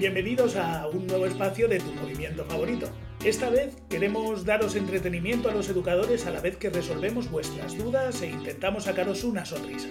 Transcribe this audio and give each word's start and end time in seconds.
Bienvenidos 0.00 0.56
a 0.56 0.88
un 0.88 1.06
nuevo 1.06 1.26
espacio 1.26 1.68
de 1.68 1.78
tu 1.78 1.92
movimiento 1.92 2.46
favorito. 2.46 2.88
Esta 3.22 3.50
vez 3.50 3.76
queremos 3.90 4.46
daros 4.46 4.74
entretenimiento 4.74 5.50
a 5.50 5.52
los 5.52 5.68
educadores 5.68 6.24
a 6.24 6.30
la 6.30 6.40
vez 6.40 6.56
que 6.56 6.70
resolvemos 6.70 7.30
vuestras 7.30 7.76
dudas 7.76 8.22
e 8.22 8.30
intentamos 8.30 8.84
sacaros 8.84 9.24
una 9.24 9.44
sonrisa. 9.44 9.90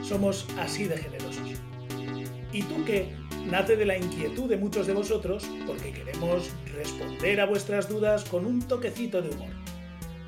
Somos 0.00 0.46
así 0.58 0.84
de 0.84 0.96
generosos. 0.96 1.60
¿Y 2.50 2.62
tú 2.62 2.82
qué? 2.86 3.12
Nace 3.44 3.76
de 3.76 3.84
la 3.84 3.98
inquietud 3.98 4.48
de 4.48 4.56
muchos 4.56 4.86
de 4.86 4.94
vosotros 4.94 5.46
porque 5.66 5.92
queremos 5.92 6.48
responder 6.74 7.38
a 7.38 7.44
vuestras 7.44 7.90
dudas 7.90 8.24
con 8.24 8.46
un 8.46 8.66
toquecito 8.66 9.20
de 9.20 9.34
humor. 9.34 9.50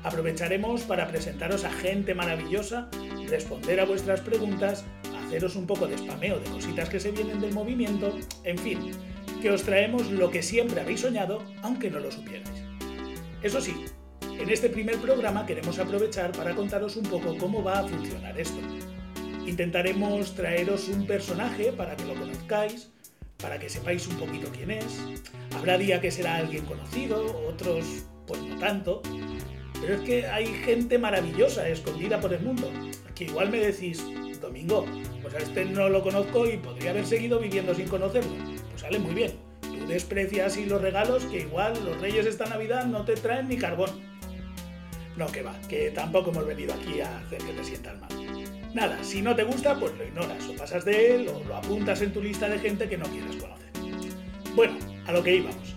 Aprovecharemos 0.03 0.83
para 0.83 1.07
presentaros 1.07 1.63
a 1.63 1.71
gente 1.71 2.13
maravillosa, 2.13 2.91
responder 3.27 3.79
a 3.79 3.85
vuestras 3.85 4.21
preguntas, 4.21 4.85
haceros 5.25 5.55
un 5.55 5.67
poco 5.67 5.87
de 5.87 5.97
spameo 5.97 6.39
de 6.39 6.49
cositas 6.49 6.89
que 6.89 6.99
se 6.99 7.11
vienen 7.11 7.41
del 7.41 7.53
movimiento, 7.53 8.17
en 8.43 8.57
fin, 8.57 8.91
que 9.41 9.51
os 9.51 9.63
traemos 9.63 10.09
lo 10.11 10.29
que 10.29 10.43
siempre 10.43 10.81
habéis 10.81 11.01
soñado, 11.01 11.43
aunque 11.61 11.89
no 11.89 11.99
lo 11.99 12.11
supierais. 12.11 12.63
Eso 13.41 13.61
sí, 13.61 13.85
en 14.39 14.49
este 14.49 14.69
primer 14.69 14.97
programa 14.97 15.45
queremos 15.45 15.79
aprovechar 15.79 16.31
para 16.31 16.55
contaros 16.55 16.95
un 16.95 17.03
poco 17.03 17.37
cómo 17.37 17.63
va 17.63 17.79
a 17.79 17.87
funcionar 17.87 18.39
esto. 18.39 18.59
Intentaremos 19.45 20.35
traeros 20.35 20.87
un 20.89 21.05
personaje 21.05 21.71
para 21.71 21.95
que 21.95 22.05
lo 22.05 22.15
conozcáis, 22.15 22.89
para 23.37 23.59
que 23.59 23.69
sepáis 23.69 24.07
un 24.07 24.15
poquito 24.17 24.49
quién 24.51 24.71
es. 24.71 24.99
Habrá 25.55 25.77
día 25.77 26.01
que 26.01 26.11
será 26.11 26.37
alguien 26.37 26.65
conocido, 26.65 27.45
otros 27.47 28.05
pues 28.25 28.41
no 28.41 28.57
tanto. 28.57 29.01
Pero 29.79 29.95
es 29.95 30.01
que 30.01 30.25
hay 30.27 30.47
gente 30.47 30.97
maravillosa 30.97 31.67
escondida 31.69 32.19
por 32.19 32.33
el 32.33 32.41
mundo, 32.41 32.71
que 33.13 33.25
igual 33.25 33.51
me 33.51 33.59
decís, 33.59 34.03
Domingo, 34.41 34.85
pues 35.21 35.33
a 35.35 35.39
este 35.39 35.65
no 35.65 35.89
lo 35.89 36.01
conozco 36.01 36.45
y 36.47 36.57
podría 36.57 36.91
haber 36.91 37.05
seguido 37.05 37.39
viviendo 37.39 37.73
sin 37.73 37.87
conocerlo. 37.87 38.33
Pues 38.69 38.81
sale 38.81 38.99
muy 38.99 39.13
bien. 39.13 39.33
Tú 39.61 39.85
desprecias 39.87 40.53
así 40.53 40.65
los 40.65 40.81
regalos 40.81 41.25
que 41.25 41.41
igual 41.41 41.73
los 41.83 41.99
reyes 41.99 42.25
esta 42.25 42.45
Navidad 42.45 42.85
no 42.85 43.05
te 43.05 43.15
traen 43.15 43.47
ni 43.47 43.57
carbón. 43.57 43.89
No, 45.17 45.27
que 45.27 45.41
va, 45.41 45.55
que 45.69 45.91
tampoco 45.91 46.31
hemos 46.31 46.45
venido 46.45 46.73
aquí 46.73 47.01
a 47.01 47.19
hacer 47.19 47.39
que 47.39 47.53
te 47.53 47.63
sientas 47.63 47.99
mal. 47.99 48.09
Nada, 48.73 49.01
si 49.03 49.21
no 49.21 49.35
te 49.35 49.43
gusta, 49.43 49.79
pues 49.79 49.97
lo 49.97 50.03
ignoras 50.03 50.49
o 50.49 50.55
pasas 50.55 50.83
de 50.83 51.15
él 51.15 51.29
o 51.29 51.41
lo 51.47 51.55
apuntas 51.55 52.01
en 52.01 52.11
tu 52.11 52.21
lista 52.21 52.49
de 52.49 52.59
gente 52.59 52.89
que 52.89 52.97
no 52.97 53.05
quieres 53.05 53.37
conocer. 53.37 53.69
Bueno, 54.53 54.77
a 55.05 55.13
lo 55.13 55.23
que 55.23 55.35
íbamos. 55.35 55.75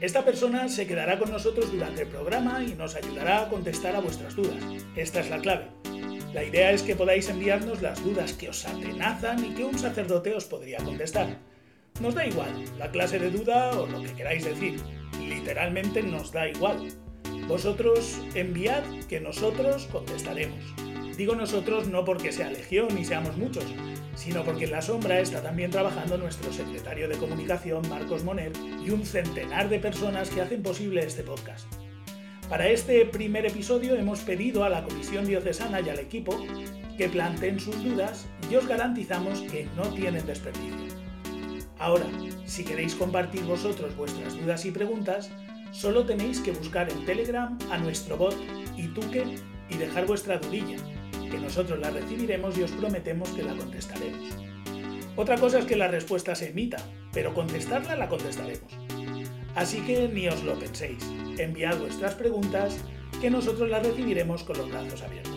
Esta 0.00 0.24
persona 0.24 0.68
se 0.68 0.86
quedará 0.86 1.18
con 1.18 1.32
nosotros 1.32 1.72
durante 1.72 2.02
el 2.02 2.08
programa 2.08 2.62
y 2.62 2.74
nos 2.74 2.94
ayudará 2.94 3.42
a 3.42 3.48
contestar 3.48 3.96
a 3.96 4.00
vuestras 4.00 4.36
dudas. 4.36 4.62
Esta 4.94 5.18
es 5.18 5.30
la 5.30 5.40
clave. 5.40 5.77
La 6.32 6.44
idea 6.44 6.72
es 6.72 6.82
que 6.82 6.94
podáis 6.94 7.28
enviarnos 7.30 7.80
las 7.80 8.04
dudas 8.04 8.34
que 8.34 8.50
os 8.50 8.66
atenazan 8.66 9.44
y 9.44 9.54
que 9.54 9.64
un 9.64 9.78
sacerdote 9.78 10.34
os 10.34 10.44
podría 10.44 10.78
contestar. 10.78 11.38
Nos 12.00 12.14
da 12.14 12.26
igual 12.26 12.64
la 12.78 12.90
clase 12.90 13.18
de 13.18 13.30
duda 13.30 13.70
o 13.78 13.86
lo 13.86 14.02
que 14.02 14.12
queráis 14.12 14.44
decir. 14.44 14.80
Literalmente 15.18 16.02
nos 16.02 16.30
da 16.30 16.48
igual. 16.48 16.88
Vosotros 17.48 18.20
enviad 18.34 18.84
que 19.08 19.20
nosotros 19.20 19.88
contestaremos. 19.90 20.62
Digo 21.16 21.34
nosotros 21.34 21.88
no 21.88 22.04
porque 22.04 22.30
sea 22.30 22.50
legión 22.50 22.96
y 22.96 23.04
seamos 23.04 23.36
muchos, 23.36 23.64
sino 24.14 24.44
porque 24.44 24.66
en 24.66 24.72
la 24.72 24.82
sombra 24.82 25.18
está 25.20 25.42
también 25.42 25.70
trabajando 25.70 26.18
nuestro 26.18 26.52
secretario 26.52 27.08
de 27.08 27.16
comunicación, 27.16 27.88
Marcos 27.88 28.22
Moner, 28.22 28.52
y 28.84 28.90
un 28.90 29.04
centenar 29.04 29.68
de 29.68 29.80
personas 29.80 30.30
que 30.30 30.42
hacen 30.42 30.62
posible 30.62 31.04
este 31.04 31.22
podcast. 31.22 31.66
Para 32.48 32.68
este 32.68 33.04
primer 33.04 33.44
episodio 33.44 33.94
hemos 33.94 34.20
pedido 34.20 34.64
a 34.64 34.70
la 34.70 34.82
Comisión 34.82 35.26
Diocesana 35.26 35.82
y 35.82 35.90
al 35.90 35.98
equipo 35.98 36.34
que 36.96 37.08
planteen 37.10 37.60
sus 37.60 37.84
dudas 37.84 38.26
y 38.50 38.56
os 38.56 38.66
garantizamos 38.66 39.42
que 39.42 39.66
no 39.76 39.82
tienen 39.88 40.24
desperdicio. 40.24 40.96
Ahora, 41.78 42.06
si 42.46 42.64
queréis 42.64 42.94
compartir 42.94 43.42
vosotros 43.42 43.94
vuestras 43.96 44.34
dudas 44.34 44.64
y 44.64 44.70
preguntas, 44.70 45.30
solo 45.72 46.06
tenéis 46.06 46.40
que 46.40 46.52
buscar 46.52 46.90
en 46.90 47.04
Telegram 47.04 47.58
a 47.70 47.76
nuestro 47.76 48.16
bot 48.16 48.36
Ituque 48.78 49.24
y 49.68 49.76
dejar 49.76 50.06
vuestra 50.06 50.38
dudilla, 50.38 50.78
que 51.30 51.38
nosotros 51.38 51.78
la 51.78 51.90
recibiremos 51.90 52.56
y 52.56 52.62
os 52.62 52.72
prometemos 52.72 53.28
que 53.30 53.42
la 53.42 53.54
contestaremos. 53.54 54.34
Otra 55.16 55.36
cosa 55.36 55.58
es 55.58 55.66
que 55.66 55.76
la 55.76 55.88
respuesta 55.88 56.34
se 56.34 56.48
emita, 56.48 56.78
pero 57.12 57.34
contestarla 57.34 57.94
la 57.94 58.08
contestaremos. 58.08 58.72
Así 59.54 59.80
que 59.82 60.08
ni 60.08 60.28
os 60.28 60.42
lo 60.44 60.58
penséis, 60.58 61.04
enviad 61.44 61.78
vuestras 61.78 62.14
preguntas, 62.14 62.78
que 63.20 63.30
nosotros 63.30 63.68
las 63.68 63.86
recibiremos 63.86 64.44
con 64.44 64.58
los 64.58 64.70
brazos 64.70 65.02
abiertos. 65.02 65.36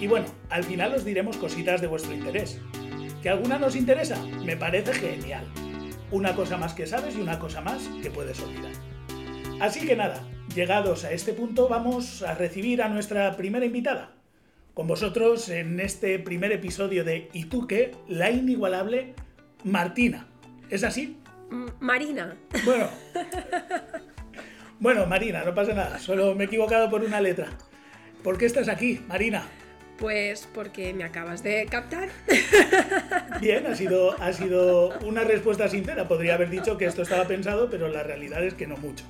Y 0.00 0.06
bueno, 0.06 0.26
al 0.50 0.64
final 0.64 0.94
os 0.94 1.04
diremos 1.04 1.36
cositas 1.36 1.80
de 1.80 1.86
vuestro 1.86 2.12
interés. 2.12 2.60
¿Que 3.22 3.30
alguna 3.30 3.58
nos 3.58 3.76
interesa? 3.76 4.22
Me 4.44 4.56
parece 4.56 4.92
genial. 4.92 5.44
Una 6.10 6.34
cosa 6.34 6.56
más 6.56 6.74
que 6.74 6.86
sabes 6.86 7.16
y 7.16 7.20
una 7.20 7.38
cosa 7.38 7.60
más 7.60 7.88
que 8.02 8.10
puedes 8.10 8.40
olvidar. 8.40 8.72
Así 9.60 9.86
que 9.86 9.96
nada, 9.96 10.22
llegados 10.54 11.04
a 11.04 11.12
este 11.12 11.32
punto 11.32 11.68
vamos 11.68 12.22
a 12.22 12.34
recibir 12.34 12.82
a 12.82 12.88
nuestra 12.88 13.36
primera 13.36 13.64
invitada. 13.64 14.12
Con 14.74 14.88
vosotros 14.88 15.48
en 15.48 15.78
este 15.80 16.18
primer 16.18 16.52
episodio 16.52 17.04
de 17.04 17.28
¿Y 17.32 17.44
tú 17.44 17.66
qué? 17.66 17.92
La 18.08 18.30
inigualable 18.30 19.14
Martina. 19.62 20.26
¿Es 20.68 20.82
así? 20.82 21.16
Marina. 21.80 22.36
Bueno. 22.64 22.88
Bueno, 24.80 25.06
Marina, 25.06 25.44
no 25.44 25.54
pasa 25.54 25.72
nada. 25.72 25.98
Solo 25.98 26.34
me 26.34 26.44
he 26.44 26.46
equivocado 26.46 26.90
por 26.90 27.02
una 27.02 27.20
letra. 27.20 27.48
¿Por 28.22 28.38
qué 28.38 28.46
estás 28.46 28.68
aquí, 28.68 29.00
Marina? 29.08 29.46
Pues 29.98 30.48
porque 30.52 30.92
me 30.92 31.04
acabas 31.04 31.42
de 31.42 31.66
captar. 31.70 32.08
Bien, 33.40 33.66
ha 33.66 33.76
sido, 33.76 34.20
ha 34.20 34.32
sido 34.32 34.98
una 35.00 35.22
respuesta 35.24 35.68
sincera. 35.68 36.08
Podría 36.08 36.34
haber 36.34 36.50
dicho 36.50 36.76
que 36.76 36.86
esto 36.86 37.02
estaba 37.02 37.26
pensado, 37.26 37.70
pero 37.70 37.88
la 37.88 38.02
realidad 38.02 38.42
es 38.42 38.54
que 38.54 38.66
no 38.66 38.76
mucho. 38.76 39.04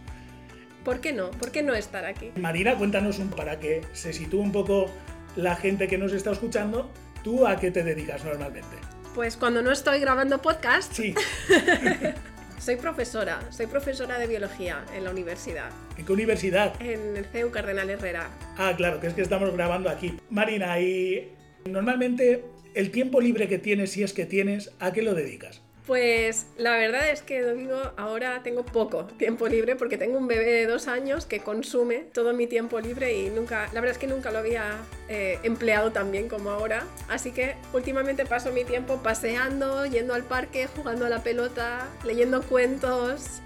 ¿Por 0.84 1.00
qué 1.00 1.12
no? 1.14 1.30
¿Por 1.30 1.50
qué 1.50 1.62
no 1.62 1.74
estar 1.74 2.04
aquí? 2.04 2.32
Marina, 2.36 2.76
cuéntanos 2.76 3.18
un 3.18 3.30
para 3.30 3.58
que 3.58 3.80
se 3.94 4.12
sitúe 4.12 4.40
un 4.40 4.52
poco 4.52 4.90
la 5.36 5.56
gente 5.56 5.88
que 5.88 5.96
nos 5.96 6.12
está 6.12 6.32
escuchando. 6.32 6.90
¿Tú 7.22 7.46
a 7.46 7.56
qué 7.58 7.70
te 7.70 7.82
dedicas 7.82 8.22
normalmente? 8.24 8.76
Pues 9.14 9.38
cuando 9.38 9.62
no 9.62 9.72
estoy 9.72 10.00
grabando 10.00 10.42
podcast, 10.42 10.92
Sí. 10.92 11.14
soy 12.64 12.76
profesora. 12.76 13.40
Soy 13.50 13.66
profesora 13.66 14.18
de 14.18 14.26
biología 14.26 14.86
en 14.96 15.04
la 15.04 15.10
universidad, 15.10 15.68
¿En 15.98 16.06
qué 16.06 16.12
universidad? 16.12 16.80
en 16.80 17.14
el 17.16 17.26
CEU 17.26 17.50
Cardenal 17.50 17.90
Herrera. 17.90 18.30
Ah, 18.56 18.72
claro, 18.74 19.00
que 19.00 19.08
es 19.08 19.12
que 19.14 19.20
estamos 19.20 19.52
grabando 19.52 19.90
aquí. 19.90 20.16
Marina, 20.30 20.80
y 20.80 21.30
normalmente 21.66 22.42
el 22.74 22.90
tiempo 22.90 23.20
libre 23.20 23.48
que 23.48 23.58
tienes, 23.58 23.92
si 23.92 24.02
es 24.02 24.14
que 24.14 24.24
tienes, 24.24 24.72
¿a 24.80 24.92
qué 24.94 25.02
lo 25.02 25.14
dedicas? 25.14 25.60
Pues 25.86 26.46
la 26.56 26.76
verdad 26.76 27.10
es 27.10 27.20
que 27.20 27.42
Domingo 27.42 27.92
ahora 27.98 28.42
tengo 28.42 28.64
poco 28.64 29.04
tiempo 29.04 29.48
libre 29.48 29.76
porque 29.76 29.98
tengo 29.98 30.16
un 30.16 30.26
bebé 30.26 30.46
de 30.46 30.66
dos 30.66 30.88
años 30.88 31.26
que 31.26 31.40
consume 31.40 32.06
todo 32.14 32.32
mi 32.32 32.46
tiempo 32.46 32.80
libre 32.80 33.12
y 33.12 33.28
nunca, 33.28 33.68
la 33.74 33.82
verdad 33.82 33.90
es 33.90 33.98
que 33.98 34.06
nunca 34.06 34.30
lo 34.30 34.38
había 34.38 34.78
eh, 35.10 35.38
empleado 35.42 35.92
tan 35.92 36.10
bien 36.10 36.28
como 36.28 36.50
ahora. 36.50 36.84
Así 37.08 37.32
que 37.32 37.56
últimamente 37.74 38.24
paso 38.24 38.50
mi 38.50 38.64
tiempo 38.64 39.02
paseando, 39.02 39.84
yendo 39.84 40.14
al 40.14 40.24
parque, 40.24 40.68
jugando 40.74 41.04
a 41.04 41.10
la 41.10 41.22
pelota, 41.22 41.86
leyendo 42.02 42.42
cuentos. 42.42 43.42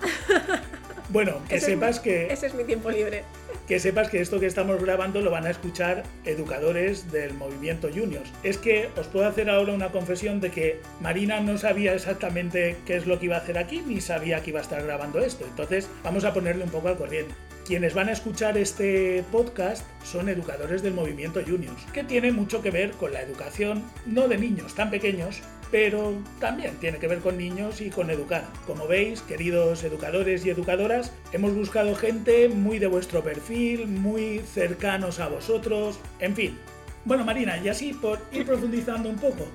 Bueno, 1.09 1.43
que 1.49 1.57
Ese 1.57 1.67
sepas 1.67 1.99
que, 1.99 2.33
Ese 2.33 2.47
es 2.47 2.55
mi 2.55 2.63
tiempo 2.63 2.91
libre. 2.91 3.25
Que 3.69 3.79
sepas 3.79 4.09
que 4.09 4.21
esto 4.21 4.41
que 4.41 4.47
estamos 4.47 4.83
grabando 4.83 5.21
lo 5.21 5.31
van 5.31 5.47
a 5.47 5.51
escuchar 5.51 6.03
educadores 6.25 7.13
del 7.13 7.35
movimiento 7.35 7.89
Juniors. 7.95 8.33
Es 8.43 8.57
que 8.57 8.89
os 8.97 9.07
puedo 9.09 9.27
hacer 9.27 9.51
ahora 9.51 9.75
una 9.75 9.93
confesión 9.93 10.41
de 10.41 10.51
que 10.51 10.81
Marina 11.01 11.41
no 11.41 11.59
sabía 11.59 11.95
exactamente 11.95 12.77
qué 12.87 12.97
es 12.97 13.07
lo 13.07 13.19
que 13.19 13.27
iba 13.27 13.37
a 13.37 13.41
hacer 13.41 13.59
aquí, 13.59 13.83
ni 13.87 14.01
sabía 14.01 14.43
que 14.43 14.51
iba 14.51 14.61
a 14.61 14.63
estar 14.63 14.83
grabando 14.83 15.19
esto. 15.19 15.45
Entonces, 15.45 15.89
vamos 16.03 16.25
a 16.25 16.33
ponerle 16.33 16.65
un 16.65 16.71
poco 16.71 16.89
al 16.89 16.97
corriente. 16.97 17.35
Quienes 17.69 17.93
van 17.93 18.09
a 18.09 18.13
escuchar 18.13 18.57
este 18.57 19.23
podcast 19.31 19.85
son 20.03 20.31
educadores 20.31 20.81
del 20.83 20.95
movimiento 20.95 21.43
Juniors, 21.47 21.85
que 21.93 22.03
tiene 22.03 22.33
mucho 22.33 22.63
que 22.63 22.71
ver 22.71 22.93
con 22.93 23.13
la 23.13 23.21
educación, 23.21 23.85
no 24.07 24.27
de 24.27 24.39
niños 24.39 24.75
tan 24.75 24.89
pequeños, 24.89 25.43
pero 25.71 26.15
también 26.41 26.77
tiene 26.77 26.97
que 26.97 27.09
ver 27.09 27.19
con 27.19 27.37
niños 27.37 27.83
y 27.83 27.91
con 27.91 28.09
educar. 28.09 28.47
Como 28.67 28.87
veis, 28.87 29.21
queridos 29.21 29.85
educadores 29.85 30.47
y 30.47 30.49
educadoras, 30.49 31.13
hemos 31.35 31.55
buscado 31.55 31.95
gente 31.95 32.49
muy 32.49 32.79
de 32.79 32.87
vuestro 32.87 33.23
perfil, 33.23 33.87
muy 33.87 34.39
cercanos 34.39 35.21
a 35.21 35.29
vosotros, 35.29 36.01
en 36.21 36.35
fin. 36.35 36.59
Bueno, 37.05 37.27
Marina, 37.27 37.59
y 37.59 37.69
así 37.69 37.93
por 37.93 38.19
ir 38.33 38.47
profundizando 38.47 39.11
un 39.11 39.17
poco, 39.17 39.47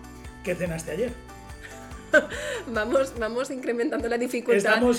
¿qué 0.43 0.53
cenaste 0.53 0.91
ayer? 0.91 1.11
Vamos, 2.67 3.13
vamos 3.19 3.49
incrementando 3.51 4.07
la 4.07 4.17
dificultad. 4.17 4.57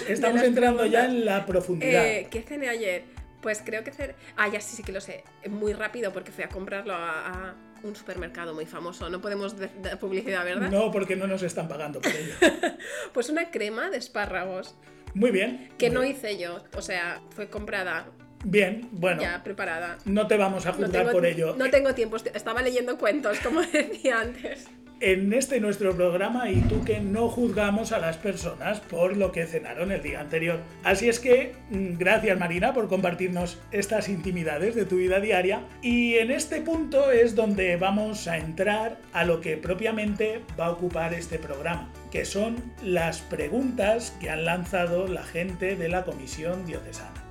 Estamos, 0.08 0.42
entrando 0.42 0.86
ya 0.86 1.06
en 1.06 1.24
la 1.24 1.44
profundidad. 1.46 2.04
Eh, 2.06 2.28
¿Qué 2.30 2.42
cené 2.42 2.68
ayer? 2.68 3.04
Pues 3.40 3.62
creo 3.64 3.84
que 3.84 3.90
cené... 3.92 4.14
Ah, 4.36 4.48
ya 4.48 4.60
sí, 4.60 4.76
sí 4.76 4.82
que 4.82 4.92
lo 4.92 5.00
sé. 5.00 5.24
Muy 5.48 5.72
rápido 5.72 6.12
porque 6.12 6.32
fui 6.32 6.44
a 6.44 6.48
comprarlo 6.48 6.94
a, 6.94 7.28
a 7.50 7.54
un 7.82 7.94
supermercado 7.94 8.54
muy 8.54 8.66
famoso. 8.66 9.08
No 9.10 9.20
podemos 9.20 9.54
dar 9.82 9.98
publicidad, 9.98 10.44
¿verdad? 10.44 10.70
No, 10.70 10.90
porque 10.90 11.16
no 11.16 11.26
nos 11.26 11.42
están 11.42 11.68
pagando 11.68 12.00
por 12.00 12.12
ello. 12.12 12.34
Pues 13.12 13.28
una 13.28 13.50
crema 13.50 13.90
de 13.90 13.98
espárragos 13.98 14.74
Muy 15.14 15.30
bien. 15.30 15.70
que 15.78 15.88
muy 15.88 15.94
no 15.94 16.00
bien. 16.02 16.12
hice 16.16 16.38
yo. 16.38 16.62
O 16.76 16.82
sea, 16.82 17.20
fue 17.34 17.48
comprada 17.48 18.06
Bien, 18.46 18.88
bueno, 18.92 19.22
ya 19.22 19.42
preparada. 19.42 19.96
no 20.04 20.26
te 20.26 20.36
vamos 20.36 20.66
a 20.66 20.70
No 20.72 20.76
juzgar 20.76 20.90
tengo, 21.02 21.12
por 21.12 21.24
ello. 21.24 21.54
no 21.56 21.70
tengo 21.70 21.94
tiempo, 21.94 22.16
est- 22.16 22.34
estaba 22.36 22.60
leyendo 22.60 22.98
cuentos, 22.98 23.38
como 23.40 23.60
decía 23.72 24.20
antes. 24.20 24.66
En 25.00 25.32
este 25.32 25.60
nuestro 25.60 25.94
programa 25.94 26.50
y 26.50 26.60
tú 26.62 26.84
que 26.84 27.00
no 27.00 27.28
juzgamos 27.28 27.92
a 27.92 27.98
las 27.98 28.16
personas 28.16 28.80
por 28.80 29.16
lo 29.16 29.32
que 29.32 29.46
cenaron 29.46 29.92
el 29.92 30.02
día 30.02 30.20
anterior. 30.20 30.60
Así 30.82 31.08
es 31.08 31.20
que 31.20 31.54
mm, 31.70 31.98
gracias 31.98 32.38
Marina 32.38 32.72
por 32.72 32.88
compartirnos 32.88 33.58
estas 33.70 34.08
intimidades 34.08 34.74
de 34.74 34.84
tu 34.84 34.96
vida 34.96 35.20
diaria 35.20 35.62
y 35.82 36.14
en 36.14 36.30
este 36.30 36.60
punto 36.60 37.10
es 37.10 37.34
donde 37.34 37.76
vamos 37.76 38.28
a 38.28 38.38
entrar 38.38 38.98
a 39.12 39.24
lo 39.24 39.40
que 39.40 39.56
propiamente 39.56 40.40
va 40.58 40.66
a 40.66 40.70
ocupar 40.70 41.14
este 41.14 41.38
programa, 41.38 41.90
que 42.10 42.24
son 42.24 42.56
las 42.82 43.20
preguntas 43.20 44.16
que 44.20 44.30
han 44.30 44.44
lanzado 44.44 45.08
la 45.08 45.24
gente 45.24 45.76
de 45.76 45.88
la 45.88 46.04
Comisión 46.04 46.64
Diocesana. 46.66 47.23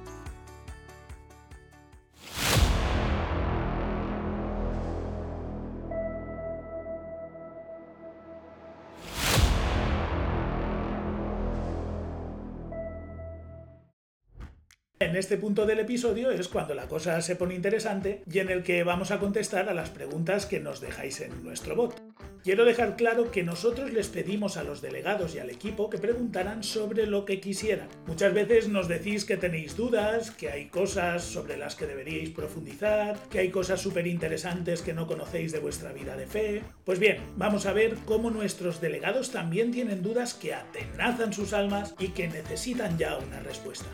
En 15.14 15.20
este 15.20 15.38
punto 15.38 15.68
del 15.68 15.78
episodio 15.78 16.32
es 16.32 16.48
cuando 16.48 16.74
la 16.74 16.88
cosa 16.88 17.22
se 17.22 17.36
pone 17.36 17.54
interesante 17.54 18.24
y 18.26 18.40
en 18.40 18.50
el 18.50 18.64
que 18.64 18.84
vamos 18.84 19.12
a 19.12 19.20
contestar 19.20 19.70
a 19.70 19.76
las 19.76 19.92
preguntas 19.92 20.48
que 20.48 20.60
nos 20.60 20.82
dejáis 20.82 21.22
en 21.22 21.44
nuestro 21.44 21.76
bot. 21.76 22.02
Quiero 22.44 22.66
dejar 22.66 22.96
claro 22.96 23.30
que 23.30 23.44
nosotros 23.44 23.94
les 23.94 24.08
pedimos 24.08 24.58
a 24.58 24.64
los 24.64 24.82
delegados 24.82 25.36
y 25.36 25.40
al 25.40 25.52
equipo 25.52 25.92
que 25.92 26.00
preguntaran 26.00 26.64
sobre 26.64 27.06
lo 27.06 27.26
que 27.26 27.40
quisieran. 27.40 27.90
Muchas 28.08 28.34
veces 28.34 28.70
nos 28.70 28.88
decís 28.88 29.24
que 29.24 29.38
tenéis 29.38 29.78
dudas, 29.78 30.32
que 30.32 30.50
hay 30.50 30.66
cosas 30.66 31.24
sobre 31.24 31.58
las 31.58 31.76
que 31.76 31.86
deberíais 31.86 32.32
profundizar, 32.32 33.16
que 33.30 33.38
hay 33.38 33.52
cosas 33.52 33.82
súper 33.82 34.08
interesantes 34.08 34.82
que 34.82 34.94
no 34.94 35.06
conocéis 35.06 35.52
de 35.52 35.60
vuestra 35.60 35.94
vida 35.94 36.18
de 36.18 36.26
fe. 36.26 36.64
Pues 36.86 36.98
bien, 36.98 37.18
vamos 37.38 37.68
a 37.68 37.74
ver 37.74 37.98
cómo 38.06 38.32
nuestros 38.32 38.82
delegados 38.82 39.30
también 39.30 39.70
tienen 39.70 40.02
dudas 40.02 40.34
que 40.34 40.56
atenazan 40.56 41.34
sus 41.34 41.54
almas 41.54 41.94
y 42.00 42.08
que 42.08 42.28
necesitan 42.28 42.98
ya 42.98 43.16
una 43.20 43.42
respuesta. 43.42 43.86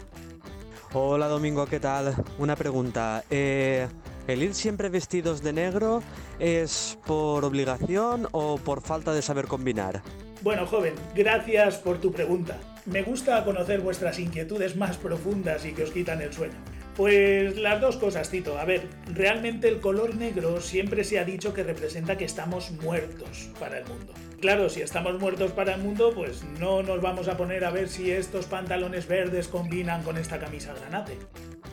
Hola 0.92 1.28
Domingo, 1.28 1.68
¿qué 1.68 1.80
tal? 1.80 2.16
Una 2.40 2.56
pregunta. 2.56 3.24
Eh, 3.30 3.88
¿El 4.28 4.42
ir 4.42 4.56
siempre 4.56 4.90
vestidos 4.90 5.44
de 5.44 5.54
negro 5.54 6.02
es 6.40 6.98
por 7.06 7.46
obligación 7.46 8.28
o 8.32 8.58
por 8.58 8.82
falta 8.82 9.14
de 9.14 9.22
saber 9.22 9.46
combinar? 9.46 10.02
Bueno, 10.42 10.66
joven, 10.66 10.96
gracias 11.14 11.78
por 11.78 12.00
tu 12.00 12.12
pregunta. 12.12 12.58
Me 12.88 13.04
gusta 13.04 13.46
conocer 13.46 13.82
vuestras 13.82 14.18
inquietudes 14.18 14.76
más 14.78 14.98
profundas 14.98 15.64
y 15.64 15.74
que 15.74 15.84
os 15.84 15.92
quitan 15.92 16.22
el 16.22 16.34
sueño. 16.34 16.56
Pues 17.00 17.58
las 17.58 17.80
dos 17.80 17.96
cosas, 17.96 18.30
Tito. 18.30 18.60
A 18.60 18.66
ver, 18.66 18.90
realmente 19.06 19.70
el 19.70 19.80
color 19.80 20.16
negro 20.16 20.60
siempre 20.60 21.06
se 21.06 21.18
ha 21.18 21.24
dicho 21.24 21.54
que 21.54 21.64
representa 21.64 22.18
que 22.18 22.26
estamos 22.26 22.72
muertos 22.72 23.50
para 23.58 23.78
el 23.78 23.86
mundo. 23.86 24.12
Claro, 24.42 24.68
si 24.68 24.82
estamos 24.82 25.18
muertos 25.18 25.54
para 25.54 25.76
el 25.76 25.82
mundo, 25.82 26.12
pues 26.14 26.44
no 26.60 26.84
nos 26.84 27.02
vamos 27.02 27.30
a 27.30 27.38
poner 27.38 27.64
a 27.64 27.72
ver 27.72 27.88
si 27.88 28.12
estos 28.12 28.48
pantalones 28.48 29.08
verdes 29.08 29.48
combinan 29.48 30.04
con 30.04 30.18
esta 30.18 30.40
camisa 30.40 30.74
granate. 30.74 31.18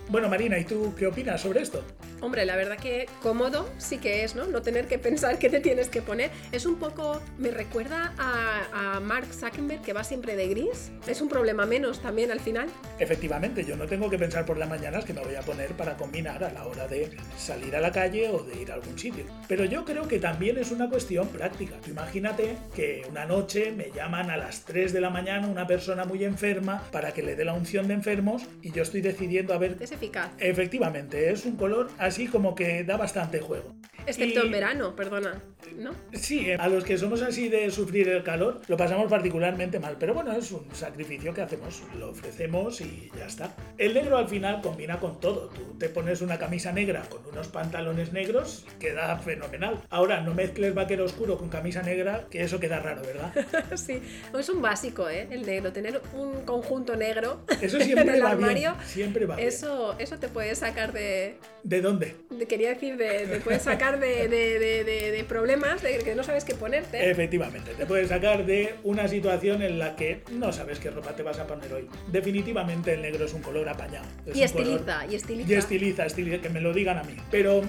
Bueno, 0.09 0.29
Marina, 0.29 0.57
¿y 0.57 0.65
tú 0.65 0.95
qué 0.97 1.09
opinas 1.09 1.41
sobre 1.41 1.63
esto? 1.63 1.85
Hombre, 2.21 2.47
la 2.47 2.55
verdad 2.55 2.79
que 2.79 3.07
cómodo 3.23 3.69
sí 3.77 3.99
que 3.99 4.23
es, 4.23 4.37
¿no? 4.37 4.47
No 4.47 4.63
tener 4.63 4.87
que 4.87 4.99
pensar 4.99 5.39
qué 5.39 5.51
te 5.51 5.61
tienes 5.61 5.89
que 5.89 6.01
poner. 6.01 6.31
Es 6.53 6.65
un 6.65 6.77
poco, 6.77 7.21
me 7.39 7.51
recuerda 7.51 8.15
a, 8.17 9.01
Mark 9.01 9.27
Zuckerberg 9.33 9.83
que 9.83 9.93
va 9.93 10.05
siempre 10.05 10.37
de 10.37 10.49
gris. 10.49 10.91
Es 11.07 11.21
un 11.21 11.29
problema 11.29 11.67
menos 11.67 12.01
también 12.01 12.31
al 12.31 12.41
final. 12.41 12.69
Efectivamente, 12.99 13.65
yo 13.65 13.77
no 13.77 13.87
tengo 13.87 14.09
que 14.09 14.19
pensar 14.19 14.47
por 14.47 14.57
las 14.59 14.69
mañanas 14.69 15.05
que 15.05 15.13
me 15.13 15.23
voy 15.23 15.35
a 15.35 15.43
poner 15.43 15.73
para 15.73 15.97
combinar 15.97 16.43
a 16.43 16.53
la 16.53 16.67
hora 16.67 16.87
de 16.87 17.11
salir 17.37 17.77
a 17.77 17.81
la 17.81 17.93
calle 17.93 18.29
o 18.31 18.43
de 18.43 18.63
ir 18.63 18.71
a 18.71 18.75
algún 18.75 18.99
sitio. 18.99 19.25
Pero 19.49 19.65
yo 19.65 19.85
creo 19.85 20.09
que 20.09 20.19
también 20.19 20.57
es 20.59 20.71
una 20.71 20.89
cuestión 20.89 21.29
práctica. 21.29 21.77
Tú 21.85 21.91
imagínate 21.91 22.57
que 22.75 23.05
una 23.11 23.27
noche 23.27 23.73
me 23.73 23.91
llaman 23.91 24.31
a 24.31 24.37
las 24.37 24.65
3 24.65 24.93
de 24.93 25.01
la 25.01 25.11
mañana 25.11 25.49
una 25.49 25.67
persona 25.67 26.05
muy 26.05 26.25
enferma 26.25 26.83
para 26.91 27.13
que 27.13 27.23
le 27.23 27.37
dé 27.37 27.45
la 27.45 27.55
unción 27.55 27.89
de 27.89 27.95
enfermos 27.95 28.45
y 28.63 28.73
yo 28.73 28.83
estoy 28.83 29.01
decidiendo 29.01 29.53
a 29.53 29.59
ver 29.59 29.77
eficaz. 29.97 30.31
Efectivamente, 30.39 31.31
es 31.31 31.45
un 31.45 31.57
color 31.57 31.91
así 31.99 32.27
como 32.27 32.55
que 32.55 32.85
da 32.85 32.97
bastante 32.97 33.41
juego. 33.41 33.75
Excepto 34.07 34.45
en 34.45 34.53
verano, 34.53 34.95
perdona, 34.95 35.43
¿no? 35.77 35.91
Sí, 36.13 36.53
a 36.53 36.69
los 36.69 36.85
que 36.85 36.97
somos 36.97 37.23
así 37.23 37.49
de 37.49 37.69
sufrir 37.73 38.09
el 38.09 38.23
calor 38.23 38.61
lo 38.69 38.77
pasamos 38.77 39.11
particularmente 39.11 39.81
mal, 39.81 39.97
pero 39.99 40.15
bueno, 40.15 40.31
es 40.33 40.53
un 40.53 40.65
sacrificio 40.73 41.35
que 41.35 41.43
hacemos, 41.43 41.83
lo 41.99 42.11
ofrecemos 42.11 42.81
y 42.81 43.11
ya 43.19 43.27
está. 43.27 43.57
El 43.77 43.95
negro 43.95 44.17
al 44.17 44.29
final 44.29 44.61
combina 44.63 45.01
con 45.01 45.19
todo. 45.19 45.49
Tú 45.49 45.77
te 45.77 45.89
pones 45.89 46.21
una 46.21 46.39
camisa 46.39 46.71
negra 46.71 47.03
con 47.09 47.27
unos 47.27 47.49
pantalones 47.49 48.13
negros, 48.13 48.65
queda 48.79 49.19
fenomenal. 49.19 49.83
Ahora, 49.91 50.21
no 50.21 50.35
mezcles 50.35 50.73
vaquero 50.73 51.05
oscuro 51.05 51.37
con 51.37 51.49
camisa 51.49 51.83
negra, 51.83 52.27
que 52.31 52.43
eso 52.43 52.61
queda 52.61 52.79
raro, 52.79 53.03
¿verdad? 53.03 53.33
sí, 53.75 54.01
es 54.39 54.49
un 54.49 54.63
básico, 54.63 55.09
¿eh? 55.09 55.27
El 55.33 55.45
negro, 55.45 55.73
tener 55.73 56.01
un 56.15 56.45
conjunto 56.45 56.95
negro 56.95 57.41
eso 57.61 57.81
siempre 57.81 58.03
en 58.03 58.15
el 58.17 58.25
va 58.25 58.31
armario, 58.31 58.75
bien, 58.75 58.89
siempre 58.89 59.27
va 59.27 59.41
eso, 59.41 59.86
eso 59.99 60.19
te 60.19 60.29
puede 60.29 60.55
sacar 60.55 60.93
de... 60.93 61.37
¿De 61.63 61.81
dónde? 61.81 62.15
quería 62.49 62.71
decir, 62.71 62.97
de, 62.97 63.27
te 63.27 63.41
puede 63.41 63.59
sacar 63.59 63.99
de, 63.99 65.25
problemas, 65.29 65.83
de 65.83 65.99
que 65.99 66.15
no 66.15 66.23
sabes 66.23 66.45
qué 66.45 66.55
ponerte. 66.55 67.11
Efectivamente, 67.11 67.73
te 67.75 67.87
puede 67.87 68.07
sacar 68.07 68.47
de 68.47 68.75
una 68.85 69.09
situación 69.09 69.63
en 69.63 69.79
la 69.79 69.97
que 69.97 70.23
no 70.31 70.53
sabes 70.53 70.79
qué 70.79 70.91
ropa 70.91 71.17
te 71.17 71.23
vas 71.23 71.39
a 71.39 71.47
poner 71.47 71.73
hoy. 71.73 71.89
Definitivamente 72.13 72.95
el 72.95 73.03
negro 73.03 73.25
es 73.25 73.35
un 73.35 73.43
color 73.43 73.69
apañado. 73.69 74.07
y 74.33 74.43
estiliza, 74.43 75.07
y 75.07 75.15
estiliza. 75.15 75.53
Y 75.53 75.55
estiliza, 75.55 76.07
estiliza, 76.07 76.43
que 76.43 76.51
me 76.51 76.61
lo 76.61 76.73
digan 76.73 76.99
a 76.99 77.03
mí. 77.05 77.17
Pero 77.31 77.63